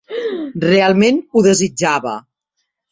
[0.63, 2.19] Realment ho desitjava.